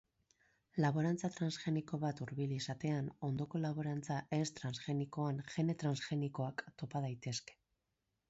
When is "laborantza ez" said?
3.65-4.47